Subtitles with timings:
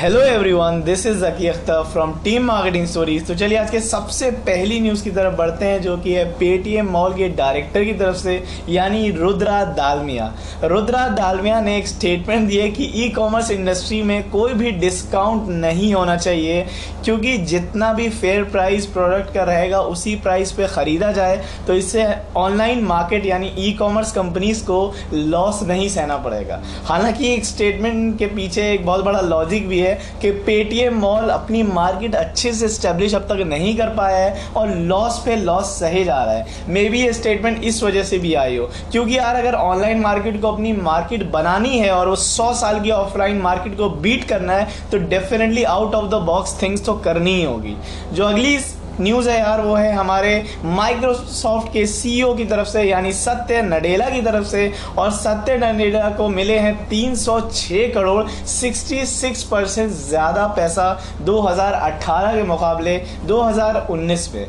[0.00, 4.30] Hello everyone this is Zaki Akhtar from team marketing stories तो चलिए आज के सबसे
[4.46, 8.16] पहली न्यूज़ की तरफ़ बढ़ते हैं, जो कि है पेटीएम मॉल के डायरेक्टर की तरफ़
[8.16, 10.32] से, यानी रुद्रा दालमिया।
[10.64, 15.92] रुद्रा दालमिया ने एक स्टेटमेंट दिया कि ई कॉमर्स इंडस्ट्री में कोई भी डिस्काउंट नहीं
[15.94, 16.64] होना चाहिए,
[17.04, 21.36] क्योंकि जितना भी फेयर प्राइस प्रोडक्ट का रहेगा, उसी प्राइस पर ख़रीदा जाए।
[21.66, 22.06] तो इससे
[22.36, 24.80] ऑनलाइन मार्केट यानी ई कॉमर्स कंपनीज़ को
[25.12, 29.88] लॉस नहीं सहना पड़ेगा। हालाँकि एक स्टेटमेंट के पीछे एक बहुत बड़ा लॉजिक भी है
[29.90, 34.46] है कि पेटीएम मॉल अपनी मार्केट अच्छे से स्टेब्लिश अब तक नहीं कर पाया है
[34.56, 38.18] और लॉस पे लॉस सहे जा रहा है। मे बी ये स्टेटमेंट इस वजह से
[38.18, 42.16] भी आई हो। क्योंकि यार अगर ऑनलाइन मार्केट को अपनी मार्केट बनानी है और वो
[42.16, 46.60] सौ साल की ऑफलाइन मार्केट को बीट करना है तो definitely out of the box
[46.62, 47.76] things तो करनी ही होगी।
[48.12, 48.58] जो अगली
[49.00, 50.32] न्यूज़ है यार वो है हमारे
[50.66, 56.08] माइक्रोसॉफ्ट के सीईओ की तरफ़ से, यानी सत्य नडेला की तरफ़ से, और सत्य नडेला
[56.10, 60.88] को मिले हैं 306 करोड़ 66 परसेंट ज़्यादा पैसा
[61.22, 64.46] 2018 के मुकाबले 2019 में।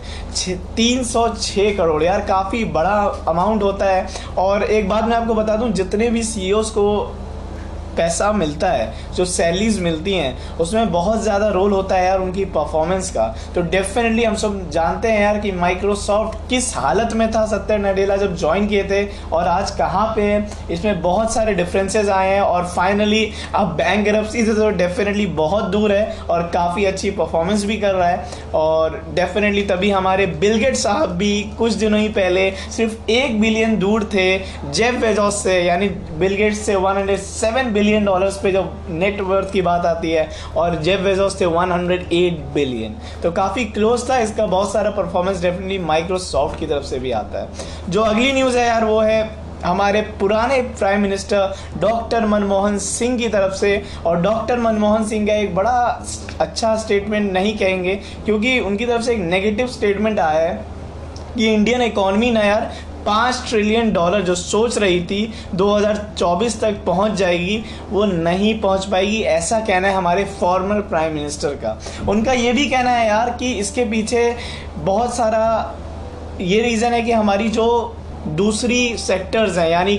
[0.76, 5.72] 306 करोड़, यार काफ़ी बड़ा अमाउंट होता है। और एक बात मैं आपको बता दूँ,
[5.72, 6.88] जितने भी सीईओज को
[7.98, 12.46] पैसा मिलता है, जो सैलरीज मिलती हैं, उसमें बहुत ज़्यादा रोल होता है यार उनकी
[12.52, 17.46] परफॉर्मेंस का। तो डेफिनेटली हम सब जानते हैं यार कि माइक्रोसॉफ्ट किस हालत में था
[17.48, 20.24] सत्य नडेला जब ज्वाइन किए थे और आज कहाँ पे
[20.74, 23.26] इसमें बहुत सारे डिफरेंसेस आए हैं और फाइनली
[23.56, 28.08] अब बैंक से तो डेफिनेटली बहुत दूर है और काफ़ी अच्छी परफॉर्मेंस भी कर रहा
[28.08, 33.78] है। और डेफिनेटली तभी हमारे बिलगेट साहब भी कुछ दिनों ही पहले सिर्फ़ एक बिलियन
[33.80, 35.88] दूर थे जेफ वेजॉस से, यानी
[36.20, 40.28] बिलगेट से one hundred seven billion dollars पे जब नेट वर्थ की बात आती है
[40.58, 45.78] और जेब वेजोस थे 108 बिलियन तो काफ़ी क्लोज था, इसका बहुत सारा परफॉर्मेंस डेफिनेटली
[45.86, 47.48] माइक्रोसॉफ्ट की तरफ़ से भी आता है।
[47.90, 53.28] जो अगली न्यूज़ है यार, वो है हमारे पुराने prime minister doctor Manmohan Singh की
[53.30, 56.06] तरफ़ से। और डॉक्टर मनमोहन सिंह का एक बड़ा
[56.40, 60.54] अच्छा स्टेटमेंट नहीं कहेंगे, क्योंकि उनकी तरफ़ से एक नेगेटिव स्टेटमेंट आया है
[61.36, 62.72] कि इंडियन इकोनॉमी ना यार
[63.06, 67.58] पाँच ट्रिलियन डॉलर जो सोच रही थी 2024 तक पहुँच जाएगी,
[67.90, 71.78] वो नहीं पहुँच पाएगी, ऐसा कहना है हमारे फॉर्मर प्राइम मिनिस्टर का।
[72.10, 74.36] उनका ये भी कहना है यार कि इसके पीछे
[74.78, 75.76] बहुत सारा,
[76.42, 77.96] ये रीज़न है कि हमारी जो
[78.28, 79.98] दूसरी सेक्टर्स हैं, यानी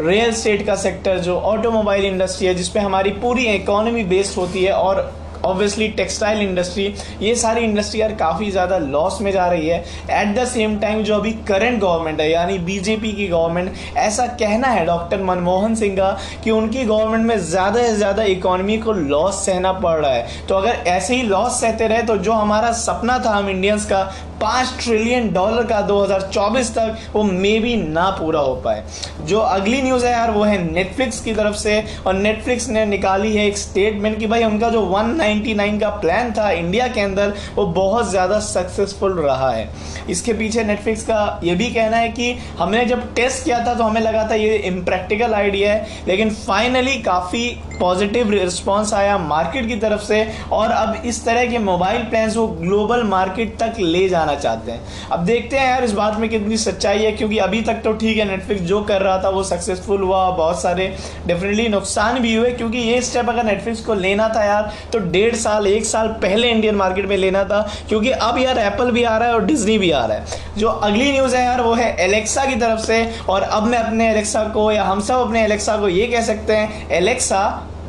[0.00, 4.72] रियल स्टेट का सेक्टर जो ऑटोमोबाइल इंडस्ट्री है, जिसपे हमारी पूरी इकोनॉमी बेस्ड होती है
[4.72, 5.12] और
[5.44, 9.78] ऑब्वियसली टेक्सटाइल इंडस्ट्री ये सारी इंडस्ट्री यार काफ़ी ज़्यादा लॉस में जा रही है।
[10.12, 14.68] एट द सेम टाइम जो अभी करंट गवर्नमेंट है, यानी बीजेपी की गवर्नमेंट ऐसा कहना
[14.68, 16.10] है डॉक्टर मनमोहन सिंह का
[16.44, 20.54] कि उनकी गवर्नमेंट में ज़्यादा से ज़्यादा इकोनॉमी को लॉस सहना पड़ रहा है। तो
[20.54, 24.02] अगर ऐसे ही लॉस सहते रहे तो जो हमारा सपना था हम इंडियंस का
[24.44, 28.82] पाँच ट्रिलियन डॉलर का 2024 तक वो मे भी ना पूरा हो पाए।
[29.22, 33.34] जो अगली न्यूज़ है यार, वो है नेटफ्लिक्स की तरफ़ से, और नेटफ्लिक्स ने निकाली
[33.36, 37.66] है एक स्टेटमेंट कि भाई उनका जो 199 का प्लान था इंडिया के अंदर, वो
[37.74, 39.68] बहुत ज़्यादा सक्सेसफुल रहा है।
[40.10, 43.84] इसके पीछे नेटफ्लिक्स का ये भी कहना है कि हमने जब टेस्ट किया था तो
[43.84, 47.48] हमें लगा था ये इम्प्रैक्टिकल आइडिया है, लेकिन फाइनली काफ़ी
[47.84, 52.46] पॉजिटिव रिस्पॉन्स आया मार्केट की तरफ़ से और अब इस तरह के मोबाइल प्लान वो
[52.48, 56.56] ग्लोबल मार्केट तक ले जाना चाहते हैं। अब देखते हैं यार इस बात में कितनी
[56.58, 60.02] सच्चाई है, क्योंकि अभी तक तो ठीक है नेटफ्लिक्स जो कर रहा था वो सक्सेसफुल
[60.02, 60.86] हुआ, बहुत सारे
[61.26, 65.34] डेफिनेटली नुकसान भी हुए, क्योंकि ये स्टेप अगर नेटफ्लिक्स को लेना था यार तो डेढ़
[65.36, 69.16] साल, एक साल पहले इंडियन मार्केट में लेना था, क्योंकि अब यार एप्पल भी आ
[69.18, 71.94] रहा है और डिजनी भी आ रहा है। जो अगली न्यूज़ है यार, वो है
[72.04, 75.76] एलेक्सा की तरफ़ से, और अब मैं अपने एलेक्सा को या हम सब अपने एलेक्सा
[75.76, 77.44] को ये कह सकते हैं एलेक्सा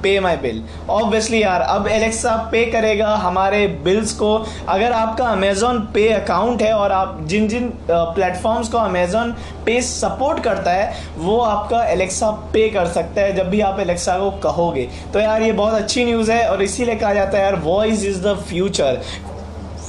[0.05, 4.33] पे माई बिल ऑब्वियसली यार, अब एलेक्सा पे करेगा हमारे बिल्स को।
[4.69, 9.31] अगर आपका अमेजोन पे अकाउंट है और आप जिन जिन प्लेटफॉर्म्स को अमेजोन
[9.65, 14.17] पे सपोर्ट करता है, वो आपका एलेक्सा पे कर सकता है जब भी आप एलेक्सा
[14.19, 17.55] को कहोगे। तो यार, ये बहुत अच्छी न्यूज़ है और इसीलिए कहा जाता है यार
[17.61, 19.01] voice is the future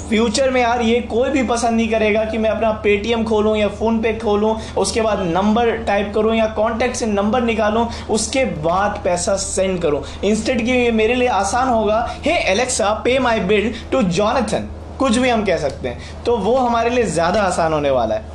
[0.09, 3.69] future में यार ये कोई भी पसंद नहीं करेगा कि मैं अपना पेटीएम खोलूँ या
[3.71, 9.01] फ़ोन पे खोलूँ, उसके बाद नंबर टाइप करूँ या कॉन्टैक्ट से नंबर निकालूँ, उसके बाद
[9.04, 13.72] पैसा सेंड करूँ। इंस्टेंट की ये मेरे लिए आसान होगा, हे एलेक्सा पे माई बिल
[13.92, 17.91] टू जॉनथन कुछ भी हम कह सकते हैं। तो वो हमारे लिए ज़्यादा आसान होने
[17.91, 18.34] वाला है।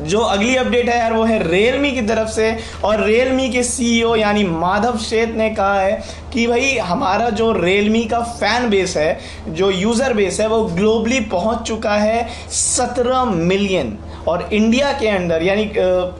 [0.00, 4.14] जो अगली अपडेट है यार, वो है रियलमी की तरफ़ से। और रियलमी के सीईओ
[4.14, 6.00] e यानी माधव शेत ने कहा है
[6.32, 9.18] कि भाई, हमारा जो रियलमी का फ़ैन बेस है,
[9.48, 13.96] जो यूज़र बेस है, वो ग्लोबली पहुँच चुका है सत्रह मिलियन
[14.28, 15.70] और इंडिया के अंदर, यानी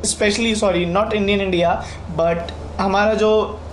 [0.07, 1.75] specially sorry not Indian India
[2.19, 3.29] but हमारा जो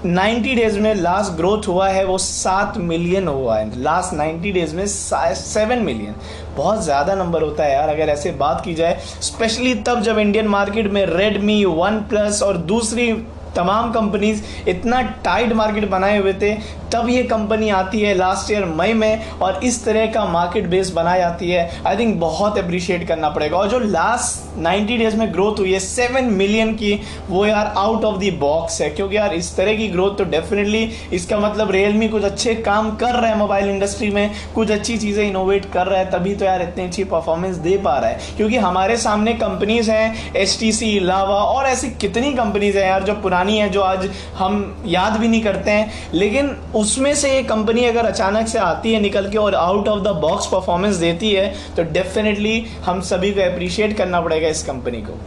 [0.06, 4.76] 90 डेज़ में लास्ट ग्रोथ हुआ है, वो सात मिलियन हुआ है। लास्ट 90 डेज़
[4.76, 6.16] में सेवन मिलियन
[6.58, 10.48] बहुत ज़्यादा नंबर होता है यार, अगर ऐसे बात की जाए स्पेशली तब जब इंडियन
[10.48, 13.12] मार्केट में रेडमी वन प्लस और दूसरी
[13.56, 16.54] तमाम कंपनीज़ इतना टाइट मार्केट बनाए हुए थे,
[16.94, 20.90] तब ये कंपनी आती है लास्ट ईयर मई में और इस तरह का मार्केट बेस
[20.90, 25.34] बनाई जाती है। आई थिंक बहुत अप्रिशिएट करना पड़ेगा। और जो लास्ट 90 डेज़ में
[25.34, 27.00] ग्रोथ हुई है सेवन मिलियन की,
[27.30, 30.90] वो यार आउट ऑफ़ द बॉक्स है। क्योंकि यार इस तरह की ग्रोथ तो डेफिनेटली
[31.14, 35.24] इसका मतलब रियलमी कुछ अच्छे काम कर रहा है मोबाइल इंडस्ट्री में, कुछ अच्छी चीज़ें
[35.28, 38.58] इनोवेट कर रहा है, तभी तो यार इतनी अच्छी परफॉर्मेंस दे पा रहा है। क्योंकि
[38.58, 43.14] हमारे सामने कंपनीज़ हैं एच टी सी लावा और ऐसी कितनी कंपनीज़ हैं यार जो
[43.14, 47.86] पुरानी है जो आज हम याद भी नहीं करते हैं। लेकिन उसमें से ये कंपनी
[47.86, 51.48] अगर अचानक से आती है निकल के और out of the box performance देती है
[51.76, 55.20] तो डेफिनेटली हम सभी को अप्रिशिएट करना पड़ेगा इस कंपनी को।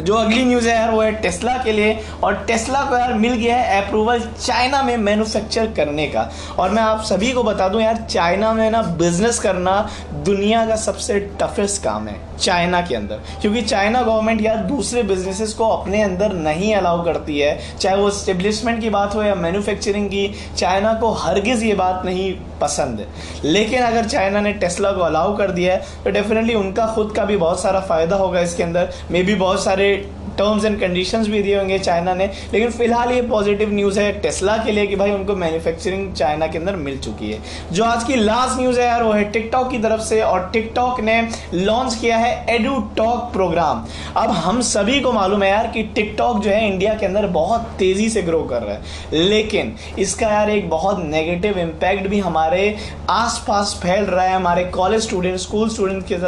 [0.00, 3.32] जो अगली न्यूज़ है यार, वो है टेस्ला के लिए। और टेस्ला को यार मिल
[3.32, 7.82] गया है अप्रूवल चाइना में मैन्युफैक्चर करने का। और मैं आप सभी को बता दूँ
[7.82, 13.20] यार चाइना में ना बिज़नेस करना दुनिया का सबसे टफेस्ट काम है चाइना के अंदर।
[13.40, 18.10] क्योंकि चाइना गवर्नमेंट यार दूसरे बिजनेसेस को अपने अंदर नहीं अलाउ करती है। चाहे वो
[18.10, 23.06] स्टेब्लिशमेंट की बात हो या मैन्युफैक्चरिंग की चाइना को हरगिज़ ये बात नहीं पसंद है।
[23.44, 27.24] लेकिन अगर चाइना ने टेस्ला को अलाउ कर दिया है तो डेफिनेटली उनका खुद का
[27.24, 29.94] भी बहुत सारा फ़ायदा होगा इसके अंदर। मे बी बहुत सारे
[30.38, 34.56] टर्म्स एंड कंडीशंस भी दिए होंगे चाइना ने, लेकिन फ़िलहाल ये पॉजिटिव न्यूज़ है टेस्ला
[34.56, 37.38] के लिए कि भाई उनको मैन्युफैक्चरिंग चाइना के अंदर मिल चुकी है।
[37.72, 41.00] जो आज की लास्ट न्यूज़ है यार, वो है टिकटॉक की तरफ़ से, और टिकटॉक
[41.00, 41.20] ने
[41.54, 43.84] लॉन्च किया है एडू टॉक प्रोग्राम
[44.16, 47.70] अब हम सभी को मालूम है यार कि टिकटॉक जो है इंडिया के अंदर बहुत
[47.78, 52.76] तेज़ी से ग्रो कर रहा है। लेकिन इसका यार एक बहुत नेगेटिव इम्पैक्ट भी हमारे
[53.10, 56.18] आसपास फैल रहा है, हमारे कॉलेज स्टूडेंट स्कूल स्टूडेंट के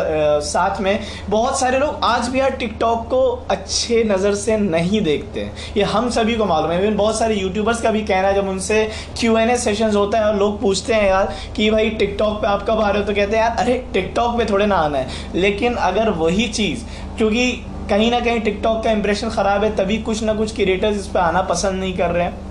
[0.47, 0.99] साथ में।
[1.29, 5.83] बहुत सारे लोग आज भी यार टिकटॉक को अच्छे अच्छे नज़र से नहीं देखते। ये
[5.83, 8.85] हम सभी को मालूम है। इवन बहुत सारे यूट्यूबर्स का भी कहना है, जब उनसे
[9.21, 12.47] क्यू एन ए सेशन होता है और लोग पूछते हैं यार कि भाई टिकटॉक पे
[12.47, 13.07] आप कब आ रहे हो?
[13.07, 16.85] तो कहते हैं, यार, अरे टिकटॉक पे थोड़े ना आना है। लेकिन अगर वही चीज़,
[17.17, 17.53] क्योंकि
[17.91, 21.21] कहीं ना कहीं टिकटॉक का इंप्रेशन ख़राब है, तभी कुछ ना कुछ क्रिएटर्स इस पर
[21.21, 22.46] आना पसंद नहीं कर रहे हैं।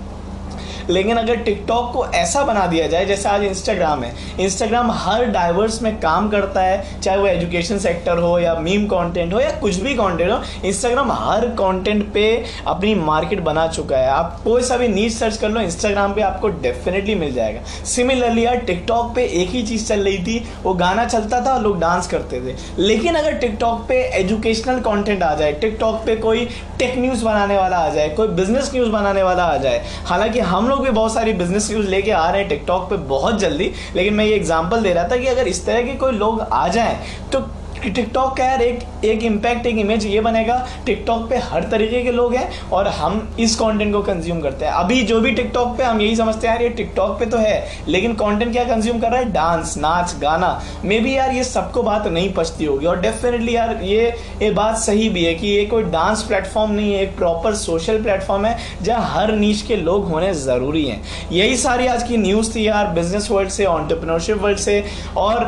[0.90, 5.80] लेकिन अगर टिकटॉक को ऐसा बना दिया जाए, जैसे आज इंस्टाग्राम है इंस्टाग्राम हर डाइवर्स
[5.82, 9.76] में काम करता है, चाहे वो एजुकेशन सेक्टर हो या मीम कंटेंट हो या कुछ
[9.76, 12.26] भी कंटेंट हो इंस्टाग्राम हर कंटेंट पे
[12.66, 16.22] अपनी मार्केट बना चुका है। आप कोई सा भी नीच सर्च कर लो इंस्टाग्राम पे
[16.22, 20.74] आपको डेफिनेटली मिल जाएगा। सिमिलरली यार टिकटॉक पे एक ही चीज़ चल रही थी, वो
[20.74, 25.52] गाना चलता था लोग डांस करते थे। लेकिन अगर टिकटॉक पे एजुकेशनल कॉन्टेंट आ जाए
[25.52, 26.44] टिकटॉक पे कोई
[26.78, 30.68] टेक न्यूज़ बनाने वाला आ जाए, कोई बिज़नेस न्यूज़ बनाने वाला आ जाए, हालाँकि हम
[30.68, 33.70] लोग लोग भी बहुत सारी बिज़नेस न्यूज़ लेके आ रहे हैं टिकटॉक पे बहुत जल्दी,
[33.96, 36.66] लेकिन मैं ये एग्जांपल दे रहा था कि अगर इस तरह के कोई लोग आ
[36.68, 36.98] जाएँ
[37.32, 37.40] तो
[37.88, 40.56] टिकटॉक का यार एक एक इम्पैक्ट एक इमेज ये बनेगा,
[40.86, 44.72] टिकटॉक पे हर तरीके के लोग हैं और हम इस कंटेंट को कंज्यूम करते हैं।
[44.74, 47.66] अभी जो भी टिकटॉक पे हम यही समझते हैं, यार ये टिकटॉक पे तो है,
[47.88, 49.32] लेकिन कंटेंट क्या कंज्यूम कर रहा है?
[49.32, 53.78] डांस नाच, गाना। मे बी यार ये सबको बात नहीं पछती होगी, और डेफिनेटली यार
[53.82, 54.06] ये
[54.42, 58.02] ये बात सही भी है कि ये कोई डांस प्लेटफॉर्म नहीं है, एक प्रॉपर सोशल
[58.02, 61.02] प्लेटफॉर्म है, जहाँ हर नीच के लोग होने ज़रूरी हैं।
[61.32, 64.82] यही सारी आज की न्यूज़ थी यार बिज़नेस वर्ल्ड से ऑन्टरप्रनोरशिप वर्ल्ड से,
[65.16, 65.44] और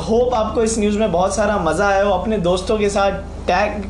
[0.00, 3.82] होप आपको इस न्यूज़ में बहुत सारा मज़ा आया हो। अपने दोस्तों के साथ टैग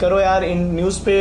[0.00, 1.14] करो यार इन न्यूज़ पे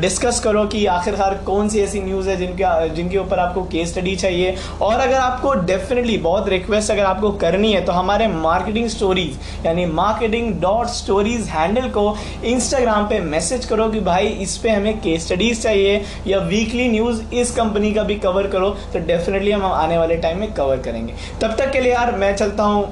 [0.00, 4.14] डिस्कस करो कि आखिरकार कौन सी ऐसी न्यूज़ है जिनका, जिनके ऊपर आपको केस स्टडी
[4.16, 9.66] चाहिए। और अगर आपको डेफिनेटली बहुत रिक्वेस्ट अगर आपको करनी है तो हमारे मार्केटिंग स्टोरीज
[9.66, 15.00] यानी मार्केटिंग डॉट स्टोरीज हैंडल को इंस्टाग्राम पे मैसेज करो कि भाई इस पर हमें
[15.00, 19.64] केस स्टडीज़ चाहिए, या वीकली न्यूज़ इस कंपनी का भी कवर करो तो डेफिनेटली हम
[19.64, 22.86] आने वाले टाइम में कवर करेंगे। तब तक के लिए यार मैं चलता हूँ।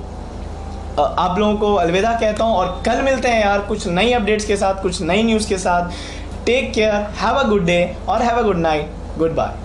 [1.00, 4.56] आप लोगों को अलविदा कहता हूँ और कल मिलते हैं यार कुछ नई अपडेट्स के
[4.56, 5.90] साथ, कुछ नई न्यूज़ के साथ।
[6.46, 9.60] Take care have a good day और have a good night good bye